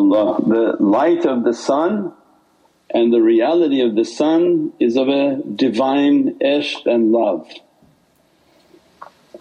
[0.00, 2.12] The light of the sun
[2.90, 7.50] and the reality of the sun is of a divine ishq and love.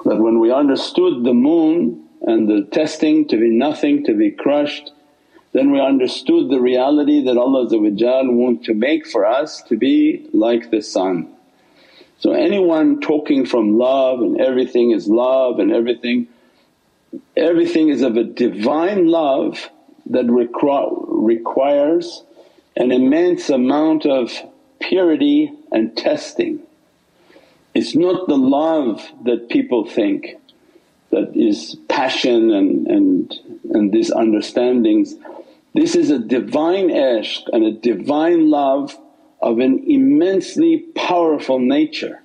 [0.06, 4.92] That when we understood the moon and the testing to be nothing, to be crushed,
[5.52, 10.72] then we understood the reality that Allah wants to make for us to be like
[10.72, 11.34] the sun.
[12.18, 16.28] So anyone talking from love and everything is love and everything,
[17.38, 19.70] everything is of a divine love
[20.08, 22.24] that requ- requires
[22.78, 24.32] an immense amount of
[24.80, 26.60] purity and testing.
[27.74, 30.36] It's not the love that people think
[31.12, 33.34] that is passion and, and,
[33.72, 35.16] and these understandings.
[35.74, 38.98] This is a divine ishq and a divine love
[39.42, 42.22] of an immensely powerful nature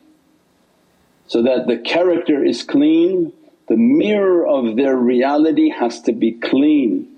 [1.26, 3.32] so that the character is clean,
[3.68, 7.09] the mirror of their reality has to be clean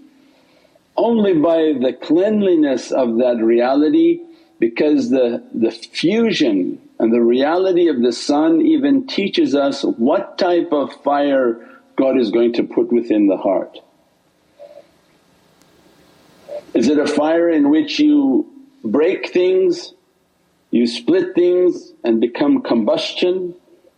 [0.97, 4.21] only by the cleanliness of that reality
[4.59, 10.73] because the, the fusion and the reality of the sun even teaches us what type
[10.73, 13.79] of fire God is going to put within the heart.
[16.75, 18.49] Is it a fire in which you
[18.85, 19.93] break things,
[20.71, 23.55] you split things and become combustion?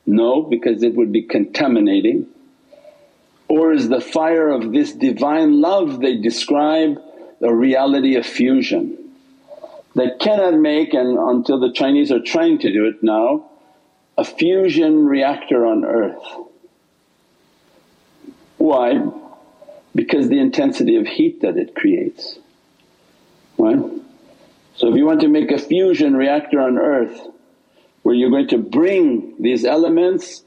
[0.07, 2.27] No, because it would be contaminating.
[3.55, 7.01] Or is the fire of this divine love they describe
[7.41, 9.13] a reality of fusion
[9.95, 13.49] that cannot make and until the Chinese are trying to do it now,
[14.19, 16.25] a fusion reactor on earth.
[18.57, 19.09] Why?
[19.95, 22.37] Because the intensity of heat that it creates,
[23.57, 23.79] right?
[24.75, 27.21] So if you want to make a fusion reactor on earth
[28.03, 30.43] where you're going to bring these elements,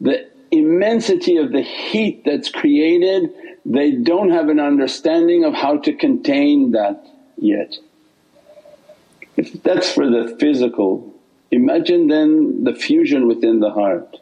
[0.00, 3.30] the immensity of the heat that's created,
[3.64, 7.04] they don't have an understanding of how to contain that
[7.36, 7.74] yet.
[9.36, 11.14] If that's for the physical,
[11.50, 14.16] imagine then the fusion within the heart.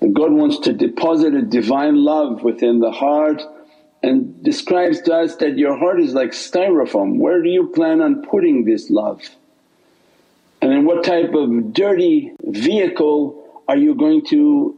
[0.00, 3.42] God wants to deposit a divine love within the heart
[4.02, 8.22] and describes to us that your heart is like styrofoam, where do you plan on
[8.22, 9.22] putting this love?
[10.60, 14.76] And in what type of dirty vehicle are you going to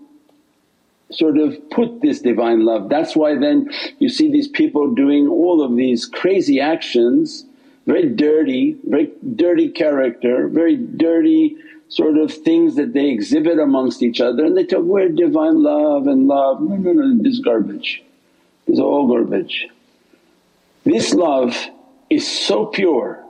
[1.10, 2.88] sort of put this divine love.
[2.88, 7.44] That's why then you see these people doing all of these crazy actions,
[7.86, 11.56] very dirty, very dirty character, very dirty
[11.88, 16.06] sort of things that they exhibit amongst each other and they talk, we're divine love
[16.06, 16.60] and love.
[16.60, 18.02] No, no, no, this is garbage,
[18.66, 19.68] this is all garbage.
[20.84, 21.56] This love
[22.10, 23.24] is so pure,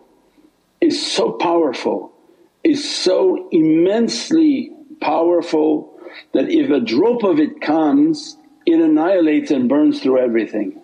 [0.81, 2.13] is so powerful,
[2.63, 5.94] is so immensely powerful
[6.33, 8.37] that if a drop of it comes
[8.67, 10.81] it annihilates and burns through everything.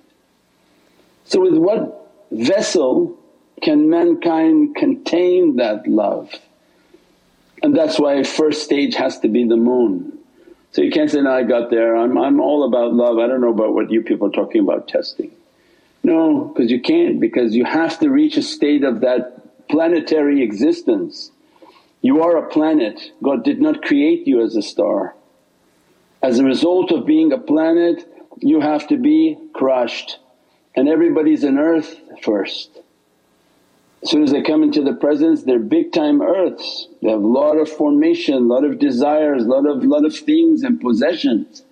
[1.25, 3.19] So with what vessel
[3.63, 6.31] can mankind contain that love?
[7.63, 10.19] And that's why first stage has to be the moon.
[10.73, 13.41] So you can't say, no I got there, I'm, I'm all about love, I don't
[13.41, 15.33] know about what you people are talking about testing.
[16.03, 21.31] No, because you can't because you have to reach a state of that planetary existence.
[22.03, 25.15] You are a planet, God did not create you as a star.
[26.23, 28.07] As a result of being a planet
[28.39, 30.19] you have to be crushed
[30.77, 32.81] and everybody's an earth first.
[34.03, 37.27] As soon as they come into the presence they're big time earths, they have a
[37.27, 41.63] lot of formation, lot of desires, lot of, lot of things and possessions.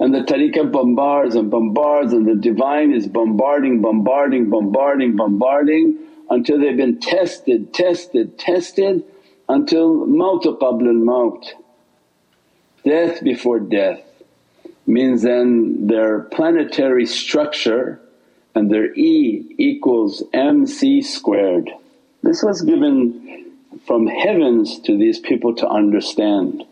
[0.00, 5.98] And the tariqah bombards and bombards and the Divine is bombarding, bombarding, bombarding, bombarding
[6.30, 9.04] until they've been tested, tested, tested
[9.48, 11.54] until maut qabla al-maut
[12.84, 14.00] death before death
[14.86, 18.00] means then their planetary structure
[18.54, 21.70] and their E equals mc squared.
[22.22, 23.52] This was given
[23.86, 26.64] from heavens to these people to understand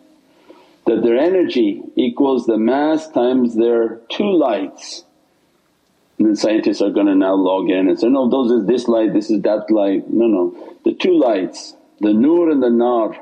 [0.86, 5.04] that their energy equals the mass times their two lights.
[6.18, 8.88] And then scientists are going to now log in and say, no those is this
[8.88, 10.08] light, this is that light.
[10.08, 13.16] No, no, the two lights, the nur and the nar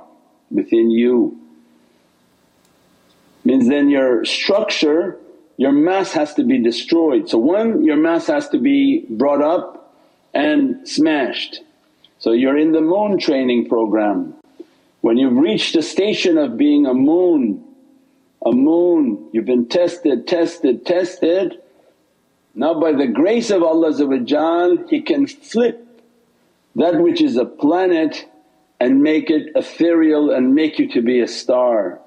[0.51, 1.40] within you
[3.45, 5.19] means then your structure,
[5.57, 7.29] your mass has to be destroyed.
[7.29, 9.95] So one your mass has to be brought up
[10.35, 11.61] and smashed.
[12.19, 14.35] So you're in the moon training program.
[15.01, 17.65] When you've reached the station of being a moon,
[18.45, 21.59] a moon, you've been tested, tested, tested,
[22.55, 23.93] now by the grace of Allah
[24.89, 25.87] He can flip
[26.77, 28.27] that which is a planet
[28.79, 32.01] and make it ethereal and make you to be a star.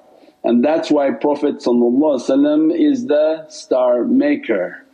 [0.43, 4.85] And that's why Prophet is the star maker.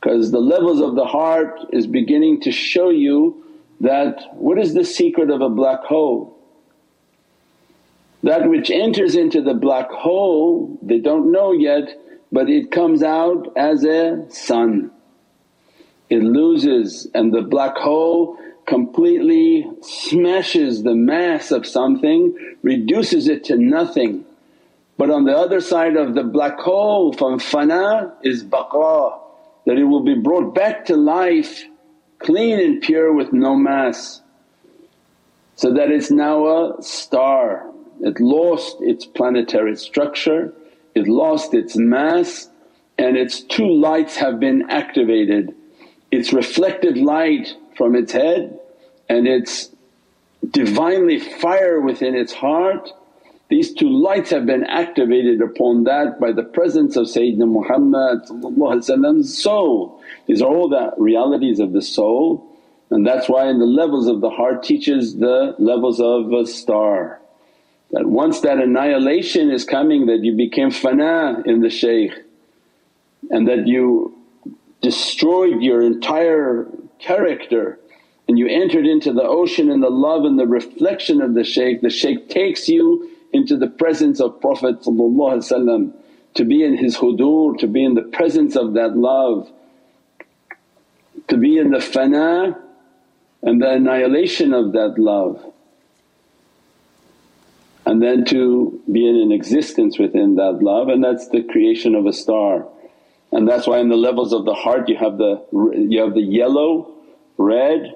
[0.00, 3.44] because the levels of the heart is beginning to show you
[3.80, 6.38] that what is the secret of a black hole.
[8.22, 11.98] That which enters into the black hole they don't know yet
[12.30, 14.90] but it comes out as a sun.
[16.08, 23.56] It loses and the black hole completely smashes the mass of something, reduces it to
[23.56, 24.24] nothing.
[24.98, 29.18] But on the other side of the black hole from fana is baqa,
[29.66, 31.64] that it will be brought back to life
[32.18, 34.22] clean and pure with no mass.
[35.56, 40.52] So that it's now a star, it lost its planetary structure,
[40.94, 42.48] it lost its mass
[42.98, 45.54] and its two lights have been activated.
[46.10, 48.58] Its reflected light from its head
[49.08, 49.72] and its
[50.50, 52.90] Divinely fire within its heart,
[53.52, 57.46] these two lights have been activated upon that by the presence of Sayyidina
[58.56, 60.00] Muhammad's soul.
[60.26, 62.48] These are all the realities of the soul
[62.88, 67.20] and that's why in the levels of the heart teaches the levels of a star.
[67.90, 72.12] That once that annihilation is coming that you became fana in the shaykh
[73.30, 74.16] and that you
[74.80, 76.68] destroyed your entire
[76.98, 77.78] character
[78.28, 81.82] and you entered into the ocean and the love and the reflection of the shaykh,
[81.82, 87.66] the shaykh takes you into the presence of Prophet to be in his hudur, to
[87.66, 89.50] be in the presence of that love,
[91.28, 92.58] to be in the fana
[93.42, 95.52] and the annihilation of that love
[97.84, 102.06] and then to be in an existence within that love and that's the creation of
[102.06, 102.66] a star.
[103.32, 106.20] And that's why in the levels of the heart you have the you have the
[106.20, 106.92] yellow,
[107.38, 107.94] red,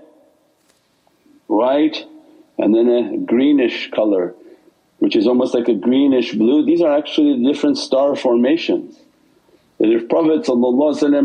[1.46, 2.04] white
[2.58, 4.34] and then a greenish colour
[4.98, 6.64] which is almost like a greenish blue.
[6.64, 8.98] These are actually different star formations.
[9.78, 10.46] That if Prophet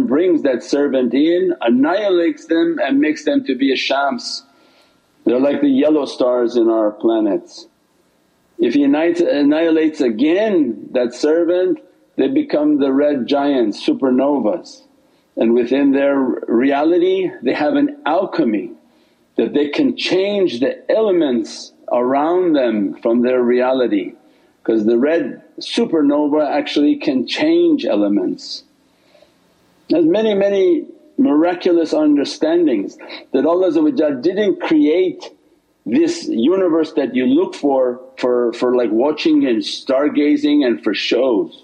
[0.08, 4.44] brings that servant in, annihilates them and makes them to be a shams.
[5.26, 7.68] They're like the yellow stars in our planets.
[8.60, 11.80] If he annihilates again that servant
[12.18, 14.84] they become the red giants, supernovas
[15.38, 18.72] and within their reality they have an alchemy
[19.38, 24.14] that they can change the elements around them from their reality
[24.62, 28.64] because the red supernova actually can change elements.
[29.90, 30.86] There's many, many
[31.18, 32.98] miraculous understandings
[33.34, 33.72] that Allah
[34.22, 35.30] didn't create
[35.86, 41.64] this universe that you look for, for, for like watching and stargazing and for shows.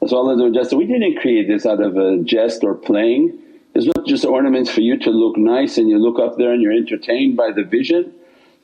[0.00, 3.38] That's why Allah said, we didn't create this out of a jest or playing.
[3.74, 6.60] It's not just ornaments for you to look nice and you look up there and
[6.60, 8.12] you're entertained by the vision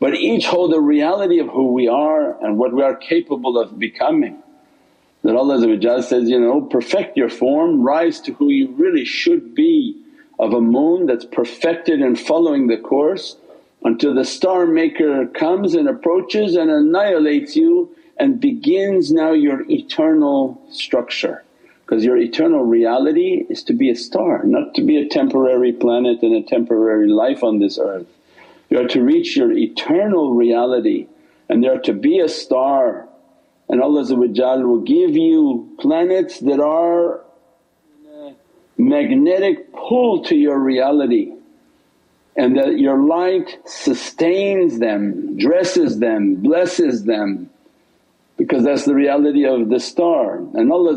[0.00, 3.79] but each hold a reality of who we are and what we are capable of
[3.79, 4.43] becoming.
[5.23, 9.97] That Allah says, you know, perfect your form, rise to who you really should be
[10.39, 13.37] of a moon that's perfected and following the course
[13.85, 20.61] until the star maker comes and approaches and annihilates you and begins now your eternal
[20.71, 21.44] structure.
[21.85, 26.23] Because your eternal reality is to be a star, not to be a temporary planet
[26.23, 28.06] and a temporary life on this earth.
[28.72, 31.06] You are to reach your eternal reality
[31.50, 33.06] and are to be a star.
[33.69, 37.20] And Allah will give you planets that are
[38.79, 41.34] magnetic pull to your reality
[42.34, 47.50] and that your light sustains them, dresses them, blesses them
[48.38, 50.36] because that's the reality of the star.
[50.55, 50.94] And Allah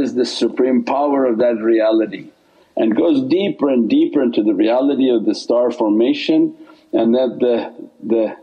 [0.00, 2.30] is the supreme power of that reality
[2.76, 6.54] and goes deeper and deeper into the reality of the star formation
[6.92, 8.36] and that the, the,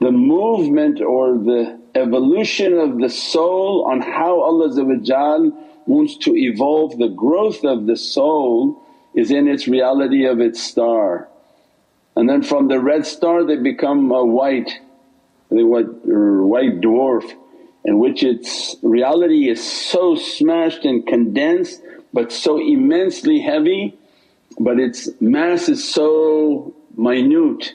[0.00, 4.68] the movement or the evolution of the soul on how Allah
[5.86, 8.82] wants to evolve the growth of the soul
[9.14, 11.28] is in its reality of its star.
[12.14, 14.70] And then from the red star they become a white,
[15.50, 17.30] the white, er, white dwarf
[17.84, 21.80] in which its reality is so smashed and condensed
[22.12, 23.96] but so immensely heavy
[24.58, 27.74] but its mass is so minute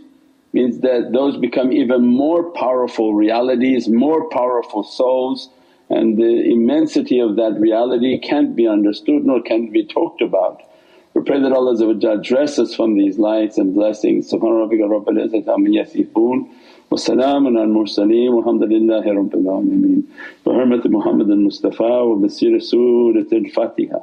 [0.53, 5.49] means that those become even more powerful realities, more powerful souls
[5.91, 10.61] and the immensity of that reality can't be understood nor can be talked about.
[11.13, 14.31] We pray that Allah dress us from these lights and blessings.
[14.31, 16.47] Subhana rabbika rabbil izzati amma yasifoon
[16.89, 20.03] wa salaamun al mursaleen walhamdulillahi rabbil alameen.
[20.45, 23.99] Bi hurmati Muhammadin Mustafa wa bi siri Surat al-Fatiha.